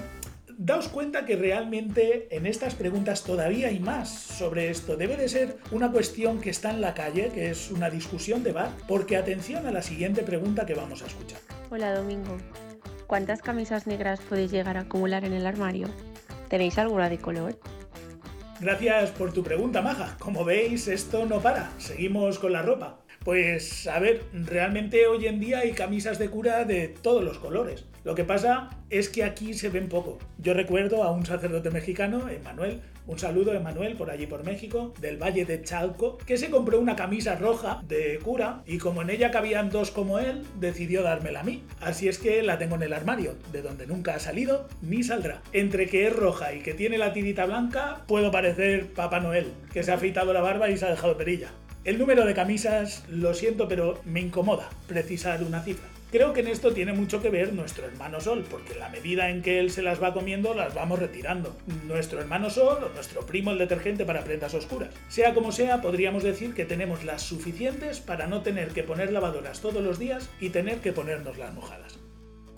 daos 0.58 0.88
cuenta 0.88 1.24
que 1.24 1.36
realmente 1.36 2.26
en 2.36 2.44
estas 2.44 2.74
preguntas 2.74 3.22
todavía 3.22 3.68
hay 3.68 3.78
más 3.78 4.10
sobre 4.10 4.70
esto. 4.70 4.96
Debe 4.96 5.16
de 5.16 5.28
ser 5.28 5.56
una 5.70 5.90
cuestión 5.90 6.40
que 6.40 6.50
está 6.50 6.70
en 6.70 6.80
la 6.80 6.94
calle, 6.94 7.30
que 7.32 7.50
es 7.50 7.70
una 7.70 7.88
discusión 7.88 8.42
de 8.42 8.52
bar, 8.52 8.72
porque 8.88 9.16
atención 9.16 9.66
a 9.66 9.70
la 9.70 9.82
siguiente 9.82 10.22
pregunta 10.22 10.66
que 10.66 10.74
vamos 10.74 11.02
a 11.02 11.06
escuchar. 11.06 11.40
Hola 11.70 11.94
Domingo, 11.94 12.36
¿cuántas 13.06 13.40
camisas 13.40 13.86
negras 13.86 14.20
podéis 14.20 14.50
llegar 14.50 14.76
a 14.76 14.80
acumular 14.80 15.24
en 15.24 15.32
el 15.32 15.46
armario? 15.46 15.88
¿Tenéis 16.48 16.76
alguna 16.78 17.08
de 17.08 17.18
color? 17.18 17.58
Gracias 18.60 19.10
por 19.12 19.32
tu 19.32 19.44
pregunta, 19.44 19.80
Maja. 19.80 20.16
Como 20.18 20.44
veis, 20.44 20.88
esto 20.88 21.24
no 21.24 21.40
para. 21.40 21.70
Seguimos 21.78 22.40
con 22.40 22.52
la 22.52 22.62
ropa. 22.62 22.98
Pues 23.24 23.86
a 23.86 24.00
ver, 24.00 24.24
realmente 24.32 25.06
hoy 25.06 25.26
en 25.26 25.38
día 25.38 25.60
hay 25.60 25.72
camisas 25.72 26.18
de 26.18 26.28
cura 26.28 26.64
de 26.64 26.88
todos 26.88 27.22
los 27.22 27.38
colores. 27.38 27.84
Lo 28.08 28.14
que 28.14 28.24
pasa 28.24 28.70
es 28.88 29.10
que 29.10 29.22
aquí 29.22 29.52
se 29.52 29.68
ven 29.68 29.90
poco. 29.90 30.16
Yo 30.38 30.54
recuerdo 30.54 31.02
a 31.02 31.12
un 31.12 31.26
sacerdote 31.26 31.70
mexicano, 31.70 32.30
Emanuel, 32.30 32.80
un 33.06 33.18
saludo 33.18 33.52
Emanuel 33.52 33.96
por 33.96 34.10
allí 34.10 34.26
por 34.26 34.44
México, 34.44 34.94
del 34.98 35.22
Valle 35.22 35.44
de 35.44 35.60
Chalco, 35.60 36.16
que 36.16 36.38
se 36.38 36.48
compró 36.48 36.80
una 36.80 36.96
camisa 36.96 37.34
roja 37.34 37.82
de 37.86 38.18
cura 38.24 38.62
y 38.64 38.78
como 38.78 39.02
en 39.02 39.10
ella 39.10 39.30
cabían 39.30 39.68
dos 39.68 39.90
como 39.90 40.18
él, 40.18 40.46
decidió 40.58 41.02
dármela 41.02 41.40
a 41.40 41.44
mí. 41.44 41.64
Así 41.82 42.08
es 42.08 42.16
que 42.16 42.42
la 42.42 42.56
tengo 42.56 42.76
en 42.76 42.84
el 42.84 42.94
armario, 42.94 43.34
de 43.52 43.60
donde 43.60 43.86
nunca 43.86 44.14
ha 44.14 44.20
salido 44.20 44.70
ni 44.80 45.02
saldrá. 45.02 45.42
Entre 45.52 45.84
que 45.84 46.06
es 46.06 46.16
roja 46.16 46.54
y 46.54 46.60
que 46.60 46.72
tiene 46.72 46.96
la 46.96 47.12
tirita 47.12 47.44
blanca, 47.44 48.04
puedo 48.06 48.30
parecer 48.30 48.86
Papá 48.86 49.20
Noel, 49.20 49.52
que 49.70 49.82
se 49.82 49.90
ha 49.90 49.96
afeitado 49.96 50.32
la 50.32 50.40
barba 50.40 50.70
y 50.70 50.78
se 50.78 50.86
ha 50.86 50.90
dejado 50.90 51.18
perilla. 51.18 51.50
El 51.84 51.98
número 51.98 52.24
de 52.24 52.32
camisas, 52.32 53.04
lo 53.10 53.34
siento, 53.34 53.68
pero 53.68 54.00
me 54.06 54.20
incomoda 54.20 54.70
precisar 54.86 55.42
una 55.42 55.60
cifra. 55.60 55.97
Creo 56.10 56.32
que 56.32 56.40
en 56.40 56.48
esto 56.48 56.72
tiene 56.72 56.94
mucho 56.94 57.20
que 57.20 57.28
ver 57.28 57.52
nuestro 57.52 57.84
hermano 57.84 58.18
Sol, 58.18 58.42
porque 58.48 58.72
en 58.72 58.78
la 58.78 58.88
medida 58.88 59.28
en 59.28 59.42
que 59.42 59.60
él 59.60 59.70
se 59.70 59.82
las 59.82 60.02
va 60.02 60.14
comiendo, 60.14 60.54
las 60.54 60.74
vamos 60.74 60.98
retirando. 60.98 61.54
Nuestro 61.86 62.18
hermano 62.18 62.48
Sol 62.48 62.82
o 62.82 62.88
nuestro 62.94 63.26
primo 63.26 63.50
el 63.50 63.58
detergente 63.58 64.06
para 64.06 64.24
prendas 64.24 64.54
oscuras. 64.54 64.94
Sea 65.08 65.34
como 65.34 65.52
sea, 65.52 65.82
podríamos 65.82 66.22
decir 66.22 66.54
que 66.54 66.64
tenemos 66.64 67.04
las 67.04 67.20
suficientes 67.20 68.00
para 68.00 68.26
no 68.26 68.40
tener 68.40 68.68
que 68.68 68.84
poner 68.84 69.12
lavadoras 69.12 69.60
todos 69.60 69.84
los 69.84 69.98
días 69.98 70.30
y 70.40 70.48
tener 70.48 70.78
que 70.78 70.94
ponernos 70.94 71.36
las 71.36 71.52
mojadas. 71.52 71.98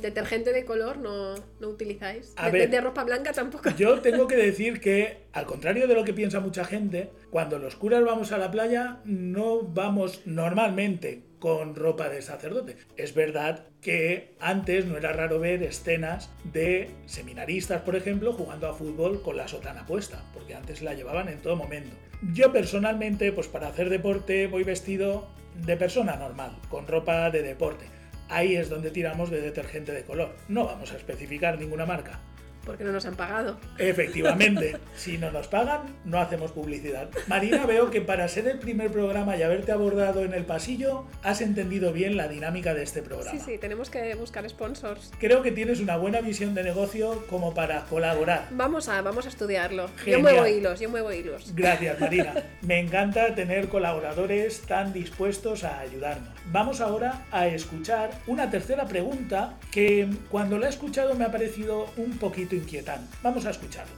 ¿Detergente 0.01 0.53
de 0.53 0.65
color 0.65 0.99
no, 0.99 1.35
no 1.61 1.69
utilizáis? 1.69 2.33
A 2.37 2.47
de, 2.47 2.59
ver, 2.59 2.71
de 2.71 2.81
ropa 2.81 3.05
blanca 3.05 3.33
tampoco. 3.33 3.71
Yo 3.77 4.01
tengo 4.03 4.27
que 4.27 4.37
decir 4.37 4.81
que, 4.81 5.25
al 5.33 5.47
contrario 5.47 5.87
de 5.87 5.95
lo 5.95 6.05
que 6.05 6.13
piensa 6.13 6.41
mucha 6.41 6.65
gente, 6.65 7.11
cuando 7.31 7.59
los 7.59 7.77
curas 7.77 8.05
vamos 8.05 8.33
a 8.33 8.39
la 8.39 8.51
playa, 8.51 9.01
no 9.05 9.63
vamos 9.63 10.23
normalmente 10.27 11.23
con 11.41 11.75
ropa 11.75 12.09
de 12.09 12.23
sacerdote. 12.23 12.77
Es 12.97 13.15
verdad 13.15 13.65
que 13.81 14.35
antes 14.41 14.85
no 14.85 14.97
era 14.97 15.13
raro 15.13 15.41
ver 15.41 15.63
escenas 15.63 16.31
de 16.53 16.91
seminaristas, 17.07 17.83
por 17.83 17.97
ejemplo, 17.97 18.33
jugando 18.33 18.69
a 18.69 18.75
fútbol 18.75 19.23
con 19.23 19.37
la 19.37 19.49
sotana 19.49 19.87
puesta, 19.87 20.23
porque 20.35 20.55
antes 20.55 20.83
la 20.83 20.95
llevaban 20.95 21.29
en 21.29 21.41
todo 21.41 21.57
momento. 21.57 21.97
Yo 22.35 22.53
personalmente, 22.53 23.33
pues 23.33 23.49
para 23.49 23.69
hacer 23.69 23.89
deporte 23.89 24.47
voy 24.47 24.63
vestido 24.63 25.27
de 25.65 25.77
persona 25.77 26.17
normal, 26.17 26.57
con 26.69 26.87
ropa 26.87 27.31
de 27.31 27.43
deporte. 27.43 27.87
Ahí 28.31 28.55
es 28.55 28.71
donde 28.71 28.93
tiramos 28.93 29.29
de 29.29 29.41
detergente 29.41 29.91
de 29.93 30.05
color. 30.05 30.37
No 30.47 30.65
vamos 30.65 30.93
a 30.93 30.97
especificar 30.97 31.59
ninguna 31.59 31.85
marca. 31.85 32.21
Porque 32.65 32.85
no 32.85 32.93
nos 32.93 33.07
han 33.07 33.17
pagado. 33.17 33.59
Efectivamente, 33.79 34.77
si 34.97 35.19
no 35.19 35.31
nos 35.31 35.49
pagan, 35.49 35.97
no 36.05 36.21
hacemos 36.21 36.53
publicidad. 36.53 37.11
Marina, 37.27 37.67
veo 37.67 37.91
que 37.91 38.01
para 38.01 38.29
ser 38.29 38.49
el 38.49 38.59
primer 38.59 38.91
programa 38.91 39.37
y 39.37 39.43
haberte 39.43 39.73
abordado 39.73 40.25
en 40.25 40.35
el 40.35 40.45
pasillo, 40.45 41.07
has 41.23 41.41
entendido 41.41 41.93
bien 41.93 42.17
la 42.17 42.29
dinámica 42.29 42.75
de 42.75 42.83
este 42.83 43.03
programa. 43.03 43.39
Sí, 43.39 43.45
sí, 43.45 43.59
tenemos 43.59 43.91
que 43.91 44.15
buscar 44.15 44.49
sponsors. 44.49 45.11
Creo 45.19 45.43
que 45.43 45.53
tienes 45.53 45.81
una 45.81 45.97
buena 45.97 46.21
visión 46.21 46.55
de 46.55 46.63
negocio 46.63 47.25
como 47.29 47.55
para 47.55 47.85
colaborar. 47.87 48.49
Vamos 48.51 48.89
a, 48.89 49.01
vamos 49.03 49.27
a 49.27 49.29
estudiarlo. 49.29 49.89
Genial. 49.97 50.19
Yo 50.19 50.21
muevo 50.21 50.47
hilos, 50.47 50.81
yo 50.81 50.91
muevo 50.91 51.13
hilos. 51.13 51.53
Gracias, 51.55 51.99
Marina. 52.01 52.35
Me 52.63 52.79
encanta 52.79 53.35
tener 53.35 53.69
colaboradores 53.69 54.63
tan 54.63 54.93
dispuestos 54.93 55.65
a 55.65 55.81
ayudarnos. 55.81 56.29
Vamos 56.47 56.81
ahora 56.81 57.27
a 57.31 57.47
escuchar 57.47 58.11
una 58.27 58.51
tercera 58.51 58.87
pregunta 58.87 59.59
que 59.71 60.09
cuando 60.31 60.59
la 60.59 60.67
he 60.67 60.71
escuchado 60.71 61.15
me 61.15 61.25
ha 61.25 61.31
parecido 61.31 61.87
un 61.97 62.19
poquito 62.19 62.50
inquietante. 62.57 63.17
Vamos 63.23 63.47
a 63.47 63.51
escucharlo. 63.51 63.95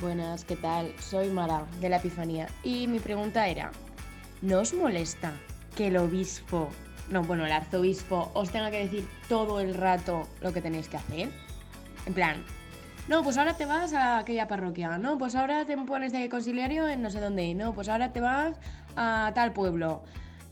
Buenas, 0.00 0.44
¿qué 0.44 0.56
tal? 0.56 0.92
Soy 1.00 1.28
Mara, 1.30 1.64
de 1.80 1.88
la 1.88 1.96
Epifanía. 1.96 2.48
Y 2.62 2.86
mi 2.86 2.98
pregunta 2.98 3.48
era, 3.48 3.72
¿no 4.42 4.60
os 4.60 4.74
molesta 4.74 5.32
que 5.74 5.86
el 5.86 5.96
obispo, 5.96 6.68
no, 7.10 7.22
bueno, 7.22 7.46
el 7.46 7.52
arzobispo, 7.52 8.30
os 8.34 8.50
tenga 8.50 8.70
que 8.70 8.80
decir 8.80 9.08
todo 9.28 9.60
el 9.60 9.74
rato 9.74 10.28
lo 10.42 10.52
que 10.52 10.60
tenéis 10.60 10.88
que 10.88 10.98
hacer? 10.98 11.30
En 12.04 12.14
plan, 12.14 12.44
no, 13.08 13.22
pues 13.22 13.38
ahora 13.38 13.56
te 13.56 13.66
vas 13.66 13.92
a 13.92 14.18
aquella 14.18 14.48
parroquia, 14.48 14.98
no, 14.98 15.16
pues 15.16 15.34
ahora 15.34 15.64
te 15.64 15.76
pones 15.78 16.12
de 16.12 16.28
conciliario 16.28 16.88
en 16.88 17.02
no 17.02 17.10
sé 17.10 17.20
dónde, 17.20 17.54
no, 17.54 17.72
pues 17.72 17.88
ahora 17.88 18.12
te 18.12 18.20
vas 18.20 18.56
a 18.96 19.32
tal 19.34 19.52
pueblo. 19.52 20.02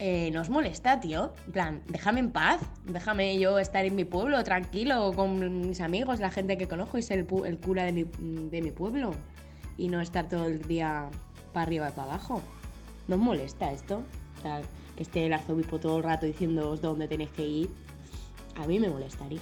Eh, 0.00 0.30
¿No 0.32 0.40
os 0.40 0.50
molesta, 0.50 0.98
tío? 1.00 1.32
En 1.46 1.52
plan, 1.52 1.82
déjame 1.86 2.20
en 2.20 2.30
paz, 2.32 2.60
déjame 2.84 3.38
yo 3.38 3.58
estar 3.60 3.84
en 3.84 3.94
mi 3.94 4.04
pueblo, 4.04 4.42
tranquilo, 4.42 5.12
con 5.14 5.68
mis 5.68 5.80
amigos, 5.80 6.18
la 6.18 6.30
gente 6.30 6.58
que 6.58 6.66
conozco 6.66 6.98
y 6.98 7.02
ser 7.02 7.20
el, 7.20 7.26
pu- 7.28 7.46
el 7.46 7.58
cura 7.58 7.84
de 7.84 7.92
mi, 7.92 8.04
de 8.50 8.60
mi 8.60 8.70
pueblo. 8.72 9.12
Y 9.78 9.88
no 9.88 10.00
estar 10.00 10.28
todo 10.28 10.46
el 10.46 10.62
día 10.62 11.08
para 11.52 11.62
arriba 11.66 11.88
y 11.88 11.92
para 11.92 12.08
abajo. 12.12 12.42
¿No 13.06 13.16
os 13.16 13.22
molesta 13.22 13.70
esto? 13.72 14.02
O 14.38 14.42
sea, 14.42 14.62
que 14.96 15.02
esté 15.04 15.26
el 15.26 15.32
arzobispo 15.32 15.78
todo 15.78 15.98
el 15.98 16.02
rato 16.02 16.26
diciéndoos 16.26 16.80
dónde 16.80 17.06
tenéis 17.08 17.30
que 17.30 17.46
ir. 17.46 17.70
A 18.56 18.66
mí 18.66 18.78
me 18.80 18.88
molestaría. 18.88 19.40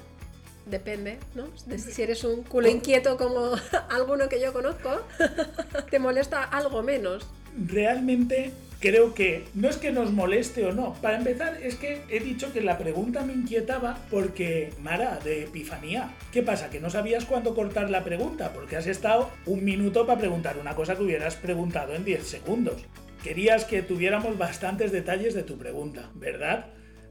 Depende, 0.66 1.18
¿no? 1.34 1.44
De 1.66 1.76
si 1.78 2.02
eres 2.02 2.22
un 2.24 2.42
culo 2.44 2.68
inquieto 2.68 3.16
como 3.16 3.52
alguno 3.90 4.28
que 4.28 4.40
yo 4.40 4.52
conozco, 4.52 4.90
te 5.90 5.98
molesta 5.98 6.44
algo 6.44 6.82
menos. 6.82 7.26
Realmente 7.66 8.52
creo 8.82 9.14
que 9.14 9.44
no 9.54 9.68
es 9.68 9.76
que 9.76 9.92
nos 9.92 10.12
moleste 10.12 10.66
o 10.66 10.72
no. 10.72 10.94
Para 10.94 11.16
empezar, 11.16 11.62
es 11.62 11.76
que 11.76 12.02
he 12.10 12.20
dicho 12.20 12.52
que 12.52 12.60
la 12.60 12.76
pregunta 12.76 13.22
me 13.22 13.32
inquietaba 13.32 13.98
porque, 14.10 14.72
Mara, 14.82 15.18
de 15.20 15.44
Epifanía, 15.44 16.10
¿qué 16.32 16.42
pasa? 16.42 16.68
Que 16.68 16.80
no 16.80 16.90
sabías 16.90 17.24
cuándo 17.24 17.54
cortar 17.54 17.88
la 17.88 18.04
pregunta 18.04 18.52
porque 18.52 18.76
has 18.76 18.88
estado 18.88 19.30
un 19.46 19.64
minuto 19.64 20.04
para 20.04 20.18
preguntar 20.18 20.58
una 20.58 20.74
cosa 20.74 20.96
que 20.96 21.04
hubieras 21.04 21.36
preguntado 21.36 21.94
en 21.94 22.04
10 22.04 22.26
segundos. 22.26 22.84
Querías 23.22 23.64
que 23.64 23.82
tuviéramos 23.82 24.36
bastantes 24.36 24.90
detalles 24.90 25.32
de 25.32 25.44
tu 25.44 25.56
pregunta, 25.56 26.10
¿verdad? 26.14 26.66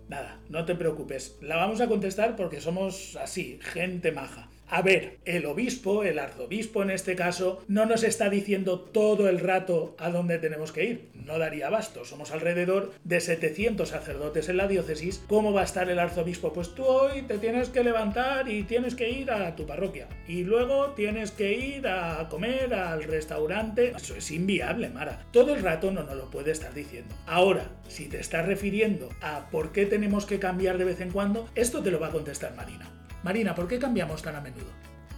Nada, 0.10 0.42
no 0.50 0.66
te 0.66 0.76
preocupes. 0.76 1.38
La 1.42 1.56
vamos 1.56 1.80
a 1.80 1.88
contestar 1.88 2.36
porque 2.36 2.60
somos 2.60 3.16
así, 3.16 3.60
gente 3.62 4.12
maja. 4.12 4.51
A 4.74 4.82
ver, 4.82 5.18
el 5.26 5.46
obispo, 5.48 6.06
el 6.06 6.18
arzobispo 6.18 6.82
en 6.82 6.92
este 6.92 7.14
caso, 7.18 7.62
no 7.68 7.86
nos 7.86 8.04
está 8.04 8.30
diciendo 8.30 8.80
todo 8.80 9.28
el 9.28 9.42
rato 9.42 9.98
a 10.00 10.10
dónde 10.12 10.40
tenemos 10.40 10.72
que 10.72 10.86
ir. 10.86 11.10
No 11.14 11.38
daría 11.38 11.68
abasto. 11.68 12.06
Somos 12.06 12.32
alrededor 12.32 12.94
de 13.04 13.20
700 13.20 13.90
sacerdotes 13.90 14.48
en 14.48 14.56
la 14.56 14.70
diócesis. 14.70 15.26
¿Cómo 15.28 15.52
va 15.52 15.60
a 15.60 15.66
estar 15.66 15.90
el 15.90 16.00
arzobispo? 16.00 16.54
Pues 16.54 16.74
tú 16.74 16.86
hoy 16.86 17.24
te 17.24 17.38
tienes 17.38 17.68
que 17.68 17.84
levantar 17.84 18.48
y 18.48 18.64
tienes 18.64 18.96
que 18.96 19.10
ir 19.10 19.30
a 19.32 19.58
tu 19.58 19.66
parroquia. 19.66 20.08
Y 20.26 20.46
luego 20.46 20.92
tienes 20.92 21.32
que 21.32 21.52
ir 21.52 21.86
a 21.86 22.30
comer 22.30 22.74
al 22.74 23.04
restaurante. 23.04 23.92
Eso 23.94 24.16
es 24.16 24.32
inviable, 24.32 24.88
Mara. 24.88 25.26
Todo 25.34 25.54
el 25.54 25.64
rato 25.64 25.92
no 25.92 26.04
nos 26.04 26.16
lo 26.16 26.30
puede 26.30 26.52
estar 26.52 26.74
diciendo. 26.74 27.14
Ahora, 27.28 27.70
si 27.90 28.08
te 28.08 28.22
estás 28.22 28.46
refiriendo 28.46 29.10
a 29.20 29.50
por 29.50 29.74
qué 29.74 29.86
tenemos 29.86 30.26
que 30.26 30.40
cambiar 30.40 30.78
de 30.78 30.86
vez 30.86 31.02
en 31.02 31.12
cuando, 31.12 31.50
esto 31.56 31.84
te 31.84 31.92
lo 31.92 32.00
va 32.00 32.08
a 32.08 32.12
contestar 32.12 32.56
Marina. 32.56 32.90
Marina, 33.24 33.54
¿por 33.56 33.68
qué 33.68 33.80
cambiamos 33.80 34.22
tan 34.22 34.36
a 34.36 34.42
menudo? 34.42 34.72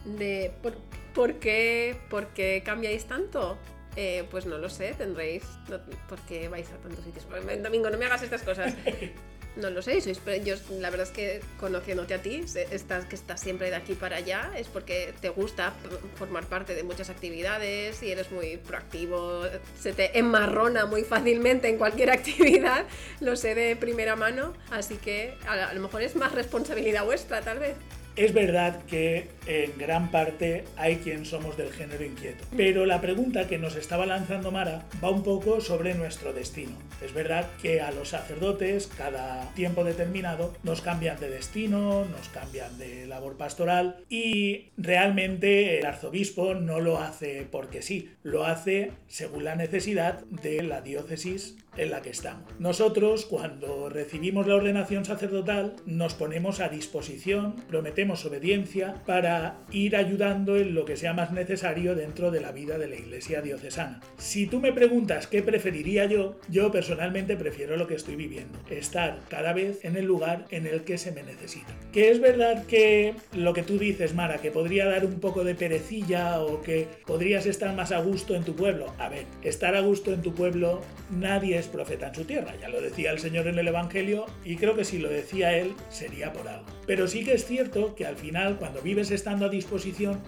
De 0.06 0.52
por, 0.62 0.76
¿por 1.14 1.36
qué, 1.36 1.98
¿Por 2.10 2.28
qué 2.28 2.62
cambiáis 2.66 3.06
tanto? 3.06 3.58
Eh, 3.96 4.26
pues 4.32 4.46
no 4.46 4.58
lo 4.58 4.70
sé, 4.70 4.94
tendréis. 4.96 5.44
no- 5.70 5.80
¿Por 6.10 6.20
qué 6.22 6.50
vais 6.50 6.68
a 6.72 6.78
tantos 6.78 7.04
sitios? 7.06 7.28
Domingo, 7.62 7.90
no 7.90 7.98
me 7.98 8.06
hagas 8.06 8.24
estas 8.24 8.42
cosas. 8.44 8.76
No 9.56 9.70
lo 9.70 9.84
sé, 9.84 10.02
sois, 10.02 10.20
yo 10.44 10.56
la 10.80 10.90
verdad 10.90 11.08
es 11.08 11.14
que 11.14 11.42
conociéndote 11.60 12.16
a 12.16 12.22
ti, 12.22 12.44
estás, 12.72 13.06
que 13.06 13.16
estás 13.16 13.40
siempre 13.40 13.70
de 13.70 13.76
aquí 13.76 13.94
para 13.94 14.18
allá, 14.18 14.52
es 14.58 14.68
porque 14.68 15.14
te 15.22 15.30
gusta 15.30 15.74
formar 16.16 16.46
parte 16.46 16.74
de 16.74 16.82
muchas 16.82 17.12
actividades 17.12 18.02
y 18.02 18.12
eres 18.12 18.32
muy 18.32 18.58
proactivo, 18.58 19.44
se 19.80 19.94
te 19.94 20.18
enmarrona 20.18 20.88
muy 20.88 21.04
fácilmente 21.04 21.70
en 21.70 21.78
cualquier 21.78 22.10
actividad, 22.20 22.86
lo 23.20 23.36
sé 23.36 23.54
de 23.54 23.76
primera 23.76 24.16
mano, 24.16 24.54
así 24.72 24.98
que 24.98 25.38
a 25.48 25.74
lo 25.74 25.82
mejor 25.82 26.02
es 26.02 26.16
más 26.16 26.32
responsabilidad 26.32 27.06
vuestra, 27.06 27.42
tal 27.42 27.60
vez. 27.60 27.76
Es 28.16 28.32
verdad 28.32 28.84
que 28.86 29.28
en 29.48 29.76
gran 29.78 30.12
parte 30.12 30.66
hay 30.78 30.98
quien 30.98 31.26
somos 31.26 31.58
del 31.58 31.72
género 31.72 32.06
inquieto, 32.06 32.46
pero 32.56 32.86
la 32.86 33.02
pregunta 33.02 33.48
que 33.48 33.58
nos 33.58 33.76
estaba 33.76 34.06
lanzando 34.06 34.52
Mara 34.52 34.86
va 35.04 35.10
un 35.10 35.24
poco 35.24 35.62
sobre 35.62 35.96
nuestro 35.96 36.32
destino. 36.32 36.78
Es 37.04 37.14
verdad 37.14 37.50
que 37.62 37.82
a 37.82 37.92
los 37.92 38.10
sacerdotes 38.10 38.88
cada 38.96 39.52
tiempo 39.56 39.84
determinado 39.84 40.54
nos 40.62 40.82
cambian 40.82 41.20
de 41.20 41.30
destino, 41.30 42.06
nos 42.06 42.30
cambian 42.30 42.78
de 42.78 43.08
labor 43.08 43.36
pastoral 43.36 43.98
y 44.10 44.70
realmente 44.78 45.80
el 45.80 45.86
arzobispo 45.88 46.54
no 46.54 46.80
lo 46.80 47.00
hace 47.00 47.48
porque 47.50 47.82
sí, 47.82 48.12
lo 48.22 48.46
hace 48.46 48.92
según 49.08 49.44
la 49.44 49.56
necesidad 49.56 50.24
de 50.26 50.62
la 50.62 50.82
diócesis 50.82 51.58
en 51.76 51.90
la 51.90 52.02
que 52.02 52.12
estamos. 52.12 52.44
Nosotros, 52.60 53.26
cuando 53.26 53.90
recibimos 53.90 54.48
la 54.48 54.56
ordenación 54.56 55.06
sacerdotal, 55.06 55.76
nos 55.86 56.14
ponemos 56.14 56.60
a 56.60 56.70
disposición, 56.70 57.56
prometemos 57.68 58.03
obediencia 58.12 59.02
para 59.06 59.58
ir 59.72 59.96
ayudando 59.96 60.58
en 60.58 60.76
lo 60.76 60.86
que 60.86 60.98
sea 60.98 61.14
más 61.14 61.32
necesario 61.32 61.96
dentro 61.96 62.32
de 62.32 62.42
la 62.42 62.52
vida 62.52 62.78
de 62.78 62.88
la 62.88 62.96
Iglesia 62.96 63.42
diocesana. 63.42 64.02
Si 64.18 64.48
tú 64.48 64.60
me 64.60 64.74
preguntas 64.74 65.28
qué 65.28 65.42
preferiría 65.42 66.06
yo, 66.06 66.40
yo 66.50 66.72
personalmente 66.72 67.36
prefiero 67.36 67.78
lo 67.78 67.88
que 67.88 67.96
estoy 67.96 68.16
viviendo, 68.16 68.60
estar 68.70 69.20
cada 69.30 69.54
vez 69.54 69.84
en 69.86 69.96
el 69.96 70.06
lugar 70.06 70.46
en 70.52 70.68
el 70.68 70.84
que 70.84 70.98
se 70.98 71.12
me 71.12 71.24
necesita. 71.24 71.74
Que 71.92 72.12
es 72.12 72.20
verdad 72.20 72.66
que 72.66 73.16
lo 73.34 73.54
que 73.54 73.64
tú 73.64 73.78
dices, 73.78 74.14
Mara, 74.14 74.40
que 74.40 74.52
podría 74.52 74.86
dar 74.86 75.06
un 75.06 75.20
poco 75.20 75.44
de 75.44 75.56
perecilla 75.56 76.40
o 76.42 76.62
que 76.62 76.88
podrías 77.06 77.46
estar 77.46 77.76
más 77.76 77.92
a 77.92 78.00
gusto 78.00 78.36
en 78.36 78.44
tu 78.44 78.56
pueblo. 78.56 78.94
A 78.98 79.10
ver, 79.10 79.26
estar 79.44 79.76
a 79.76 79.82
gusto 79.82 80.14
en 80.14 80.22
tu 80.22 80.34
pueblo, 80.34 80.82
nadie 81.10 81.58
es 81.58 81.68
profeta 81.68 82.08
en 82.08 82.16
su 82.16 82.26
tierra, 82.26 82.54
ya 82.60 82.70
lo 82.70 82.82
decía 82.82 83.12
el 83.12 83.20
Señor 83.20 83.48
en 83.48 83.60
el 83.60 83.68
Evangelio 83.68 84.26
y 84.44 84.56
creo 84.58 84.76
que 84.76 84.84
si 84.84 85.00
lo 85.00 85.10
decía 85.10 85.58
él 85.58 85.74
sería 85.90 86.34
por 86.34 86.48
algo. 86.48 86.66
Pero 86.86 87.08
sí 87.08 87.24
que 87.24 87.34
es 87.34 87.46
cierto 87.46 87.93
que 87.96 88.06
al 88.06 88.16
final 88.16 88.58
cuando 88.58 88.82
vives 88.82 89.12
estando 89.12 89.46
a 89.46 89.50
disposición, 89.50 90.20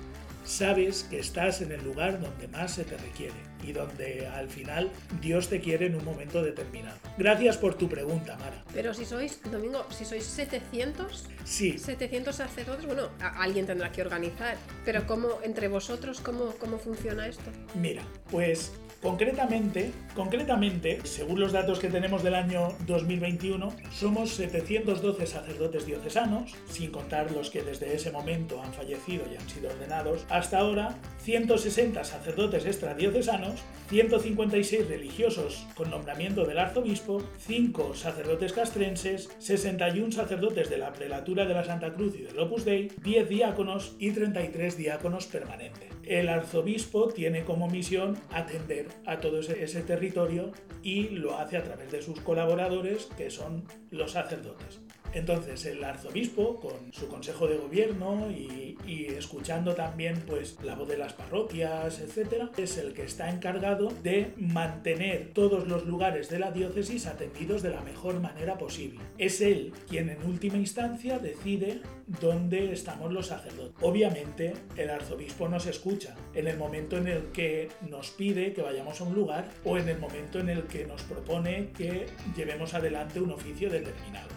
sabes 0.46 1.04
que 1.04 1.20
estás 1.20 1.62
en 1.62 1.72
el 1.72 1.84
lugar 1.84 2.22
donde 2.22 2.48
más 2.48 2.76
se 2.76 2.84
te 2.84 2.98
requiere 2.98 3.34
y 3.64 3.74
donde 3.74 4.28
al 4.28 4.48
final 4.48 4.92
Dios 5.20 5.50
te 5.50 5.60
quiere 5.60 5.88
en 5.88 5.96
un 5.96 6.06
momento 6.06 6.44
determinado. 6.44 6.98
Gracias 7.18 7.58
por 7.58 7.76
tu 7.76 7.90
pregunta, 7.90 8.38
Mara. 8.38 8.64
Pero 8.74 8.94
si 8.94 9.06
sois, 9.06 9.42
Domingo, 9.52 9.86
si 9.90 10.06
sois 10.06 10.24
700, 10.24 11.26
Sí, 11.44 11.78
700 11.78 12.36
sacerdotes, 12.36 12.86
bueno, 12.86 13.10
alguien 13.20 13.66
tendrá 13.66 13.92
que 13.92 14.02
organizar. 14.02 14.58
Pero 14.84 15.06
¿cómo, 15.08 15.40
entre 15.44 15.68
vosotros, 15.68 16.22
cómo, 16.22 16.54
cómo 16.60 16.78
funciona 16.78 17.28
esto? 17.28 17.52
Mira, 17.74 18.04
pues 18.30 18.72
concretamente, 19.06 21.00
según 21.04 21.40
los 21.40 21.52
datos 21.52 21.78
que 21.80 21.90
tenemos 21.90 22.24
del 22.24 22.34
año 22.34 22.70
2021, 22.88 23.72
somos 23.92 24.32
712 24.32 25.28
sacerdotes 25.28 25.86
diocesanos, 25.86 26.56
sin 26.68 26.90
contar 26.90 27.32
los 27.32 27.52
que 27.52 27.62
desde 27.62 27.94
ese 27.94 28.12
momento 28.12 28.62
han 28.64 28.74
fallecido 28.74 29.26
y 29.32 29.36
han 29.38 29.48
sido 29.48 29.70
ordenados, 29.70 30.26
hasta 30.30 30.58
ahora 30.58 30.96
160 31.20 32.04
sacerdotes 32.04 32.66
extradiocesanos, 32.66 33.62
156 33.90 34.88
religiosos 34.88 35.68
con 35.76 35.92
nombramiento 35.92 36.44
del 36.46 36.58
arzobispo, 36.58 37.22
5 37.46 37.94
sacerdotes 37.94 38.54
castrenses, 38.54 39.30
61 39.38 40.14
sacerdotes 40.14 40.70
de 40.72 40.80
la 40.80 40.92
prelatura 40.94 41.46
de 41.46 41.54
la 41.54 41.64
Santa 41.64 41.94
Cruz 41.94 42.16
y 42.16 42.24
del 42.24 42.40
Opus 42.40 42.66
Dei, 42.66 42.92
10 43.04 43.30
diáconos 43.30 43.96
y 44.00 44.12
33 44.12 44.78
diáconos 44.78 45.28
permanentes. 45.28 45.95
El 46.08 46.30
arzobispo 46.30 47.08
tiene 47.08 47.44
como 47.44 47.68
misión 47.68 48.18
atender 48.32 48.88
a 49.06 49.20
todo 49.20 49.40
ese, 49.40 49.82
territorio 49.82 50.52
y 50.84 51.10
lo 51.10 51.38
hace 51.38 51.58
a 51.58 51.64
través 51.64 51.92
de 51.92 52.02
sus 52.02 52.20
colaboradores, 52.22 53.08
que 53.18 53.30
son 53.30 53.66
los 53.90 54.12
sacerdotes. 54.12 54.85
Entonces 55.16 55.66
el 55.66 55.82
arzobispo, 55.82 56.60
con 56.60 56.92
su 56.92 57.08
consejo 57.08 57.48
de 57.48 57.56
gobierno 57.56 58.30
y, 58.30 58.76
escuchando 59.16 59.74
también 59.74 60.22
pues 60.28 60.58
la 60.62 60.76
voz 60.76 60.90
de 60.90 60.98
las 60.98 61.14
parroquias, 61.14 62.02
etcétera, 62.02 62.52
es 62.58 62.78
el 62.78 62.94
que 62.94 63.04
está 63.04 63.30
encargado 63.30 63.88
de 64.04 64.34
mantener 64.38 65.32
todos 65.34 65.68
los 65.68 65.86
lugares 65.86 66.30
de 66.30 66.40
la 66.40 66.52
diócesis 66.52 67.08
atendidos 67.08 67.64
de 67.64 67.70
la 67.70 67.82
mejor 67.82 68.20
manera 68.20 68.58
posible. 68.58 69.00
Es 69.18 69.40
él 69.40 69.72
quien 69.88 70.10
en 70.10 70.22
última 70.26 70.58
instancia 70.58 71.18
decide 71.18 71.80
dónde 72.20 72.74
estamos 72.74 73.14
los 73.14 73.28
sacerdotes. 73.28 73.76
Obviamente 73.82 74.54
el 74.76 74.90
arzobispo 74.90 75.48
nos 75.48 75.66
escucha 75.66 76.14
en 76.34 76.48
el 76.48 76.58
momento 76.58 76.98
en 76.98 77.08
el 77.08 77.32
que 77.32 77.70
nos 77.90 78.10
pide 78.12 78.52
que 78.52 78.62
vayamos 78.62 79.00
a 79.00 79.06
un 79.06 79.16
lugar 79.16 79.50
o 79.64 79.78
en 79.78 79.88
el 79.88 79.98
momento 79.98 80.40
en 80.40 80.50
el 80.50 80.64
que 80.64 80.86
nos 80.86 81.02
propone 81.04 81.70
que 81.72 82.06
llevemos 82.36 82.74
adelante 82.74 83.22
un 83.22 83.32
oficio 83.32 83.70
determinado. 83.70 84.35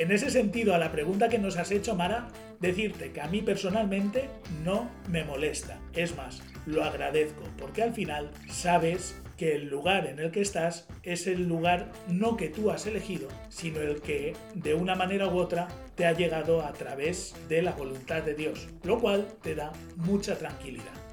En 0.00 0.10
ese 0.12 0.30
sentido, 0.30 0.74
a 0.74 0.78
la 0.78 0.92
pregunta 0.92 1.28
que 1.28 1.38
nos 1.38 1.58
has 1.58 1.70
hecho, 1.70 1.94
Mara, 1.94 2.28
decirte 2.58 3.12
que 3.12 3.20
a 3.20 3.26
mí 3.26 3.42
personalmente 3.42 4.30
no 4.64 4.90
me 5.10 5.24
molesta. 5.24 5.78
Es 5.92 6.16
más, 6.16 6.42
lo 6.64 6.82
agradezco, 6.82 7.42
porque 7.58 7.82
al 7.82 7.92
final 7.92 8.30
sabes 8.48 9.20
que 9.36 9.54
el 9.56 9.68
lugar 9.68 10.06
en 10.06 10.18
el 10.18 10.30
que 10.30 10.40
estás 10.40 10.88
es 11.02 11.26
el 11.26 11.46
lugar 11.46 11.92
no 12.08 12.38
que 12.38 12.48
tú 12.48 12.70
has 12.70 12.86
elegido, 12.86 13.28
sino 13.50 13.80
el 13.82 14.00
que 14.00 14.32
de 14.54 14.72
una 14.72 14.94
manera 14.94 15.28
u 15.28 15.36
otra 15.36 15.68
te 15.96 16.06
ha 16.06 16.12
llegado 16.12 16.62
a 16.62 16.72
través 16.72 17.34
de 17.50 17.60
la 17.60 17.72
voluntad 17.72 18.22
de 18.22 18.34
Dios, 18.34 18.68
lo 18.84 19.00
cual 19.00 19.28
te 19.42 19.54
da 19.54 19.70
mucha 19.96 20.34
tranquilidad. 20.34 21.09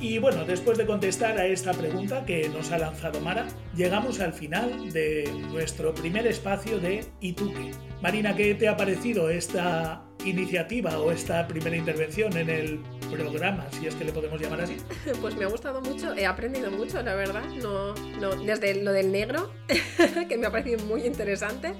Y 0.00 0.18
bueno, 0.18 0.46
después 0.46 0.78
de 0.78 0.86
contestar 0.86 1.36
a 1.36 1.44
esta 1.44 1.72
pregunta 1.72 2.24
que 2.24 2.48
nos 2.48 2.72
ha 2.72 2.78
lanzado 2.78 3.20
Mara, 3.20 3.46
llegamos 3.76 4.18
al 4.20 4.32
final 4.32 4.90
de 4.92 5.30
nuestro 5.52 5.94
primer 5.94 6.26
espacio 6.26 6.80
de 6.80 7.04
¿Y 7.20 7.34
tú 7.34 7.52
qué? 7.52 7.72
Marina, 8.00 8.34
¿qué 8.34 8.54
te 8.54 8.66
ha 8.66 8.78
parecido 8.78 9.28
esta 9.28 10.02
iniciativa 10.24 10.98
o 10.98 11.12
esta 11.12 11.46
primera 11.46 11.76
intervención 11.76 12.34
en 12.38 12.48
el 12.48 12.80
programa, 13.10 13.66
si 13.72 13.88
es 13.88 13.94
que 13.94 14.04
le 14.04 14.12
podemos 14.12 14.40
llamar 14.40 14.62
así? 14.62 14.78
Pues 15.20 15.36
me 15.36 15.44
ha 15.44 15.48
gustado 15.48 15.82
mucho, 15.82 16.14
he 16.14 16.24
aprendido 16.24 16.70
mucho, 16.70 17.02
la 17.02 17.14
verdad. 17.14 17.44
No, 17.62 17.94
no, 18.20 18.36
desde 18.36 18.82
lo 18.82 18.92
del 18.92 19.12
negro, 19.12 19.52
que 20.28 20.38
me 20.38 20.46
ha 20.46 20.50
parecido 20.50 20.82
muy 20.86 21.02
interesante, 21.02 21.74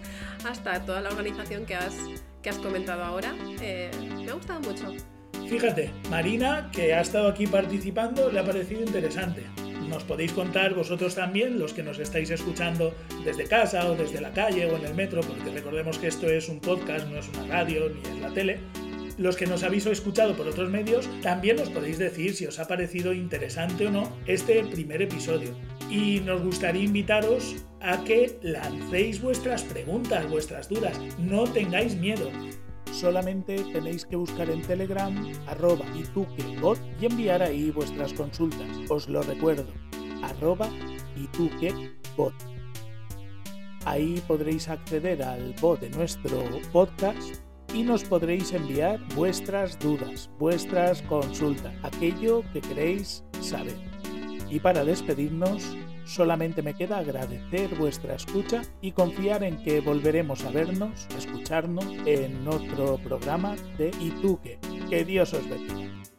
hasta 0.45 0.85
toda 0.85 1.01
la 1.01 1.09
organización 1.09 1.65
que 1.65 1.75
has, 1.75 1.97
que 2.43 2.51
has 2.51 2.59
comentado 2.59 3.03
ahora. 3.03 3.35
Eh, 3.63 3.91
me 3.99 4.31
ha 4.31 4.35
gustado 4.35 4.61
mucho. 4.61 4.95
Fíjate, 5.51 5.91
Marina, 6.09 6.71
que 6.73 6.95
ha 6.95 7.01
estado 7.01 7.27
aquí 7.27 7.45
participando, 7.45 8.31
le 8.31 8.39
ha 8.39 8.45
parecido 8.45 8.83
interesante. 8.83 9.43
Nos 9.89 10.05
podéis 10.05 10.31
contar 10.31 10.75
vosotros 10.75 11.17
también, 11.17 11.59
los 11.59 11.75
que 11.75 11.83
nos 11.83 11.99
estáis 11.99 12.31
escuchando 12.31 12.95
desde 13.25 13.49
casa 13.49 13.91
o 13.91 13.97
desde 13.97 14.21
la 14.21 14.33
calle 14.33 14.67
o 14.67 14.77
en 14.77 14.85
el 14.85 14.95
metro, 14.95 15.23
porque 15.23 15.51
recordemos 15.51 15.99
que 15.99 16.07
esto 16.07 16.29
es 16.29 16.49
un 16.49 16.61
podcast, 16.61 17.09
no 17.09 17.19
es 17.19 17.29
una 17.31 17.49
radio 17.49 17.91
ni 17.91 18.01
es 18.01 18.21
la 18.21 18.33
tele. 18.33 18.61
Los 19.19 19.35
que 19.35 19.47
nos 19.47 19.65
habéis 19.65 19.87
escuchado 19.87 20.37
por 20.37 20.47
otros 20.47 20.71
medios, 20.71 21.09
también 21.21 21.57
nos 21.57 21.69
podéis 21.69 21.99
decir 21.99 22.33
si 22.37 22.47
os 22.47 22.61
ha 22.61 22.69
parecido 22.69 23.13
interesante 23.13 23.89
o 23.89 23.91
no 23.91 24.17
este 24.27 24.63
primer 24.63 25.03
episodio. 25.03 25.51
Y 25.91 26.21
nos 26.21 26.43
gustaría 26.43 26.85
invitaros 26.85 27.57
a 27.81 28.05
que 28.05 28.39
lancéis 28.43 29.21
vuestras 29.21 29.65
preguntas, 29.65 30.31
vuestras 30.31 30.69
dudas. 30.69 30.97
No 31.19 31.43
tengáis 31.43 31.97
miedo 31.97 32.31
solamente 33.01 33.57
tenéis 33.73 34.05
que 34.05 34.17
buscar 34.17 34.51
en 34.51 34.61
Telegram 34.61 35.15
arroba 35.47 35.87
ituquebot 35.97 36.79
y 37.01 37.07
enviar 37.07 37.43
ahí 37.43 37.71
vuestras 37.71 38.13
consultas. 38.13 38.69
Os 38.91 39.09
lo 39.09 39.23
recuerdo, 39.23 39.73
arroba 40.23 40.69
ituquebot. 41.17 42.35
Ahí 43.87 44.23
podréis 44.29 44.69
acceder 44.69 45.23
al 45.23 45.55
bot 45.63 45.81
de 45.81 45.89
nuestro 45.91 46.45
podcast 46.73 47.37
y 47.73 47.83
nos 47.83 48.05
podréis 48.05 48.53
enviar 48.53 49.01
vuestras 49.15 49.79
dudas, 49.79 50.29
vuestras 50.39 51.01
consultas, 51.03 51.73
aquello 51.83 52.45
que 52.53 52.61
queréis 52.61 53.25
saber. 53.41 53.79
Y 54.51 54.61
para 54.61 54.85
despedirnos, 54.85 55.75
Solamente 56.11 56.61
me 56.61 56.75
queda 56.75 56.99
agradecer 56.99 57.73
vuestra 57.77 58.17
escucha 58.17 58.63
y 58.81 58.91
confiar 58.91 59.45
en 59.45 59.63
que 59.63 59.81
volveremos 59.81 60.45
a 60.45 60.51
vernos, 60.51 61.07
a 61.15 61.19
escucharnos 61.19 61.87
en 62.05 62.49
otro 62.49 62.99
programa 62.99 63.55
de 63.79 63.93
Ituque. 64.01 64.59
Que 64.89 65.05
Dios 65.05 65.33
os 65.35 65.49
bendiga. 65.49 66.10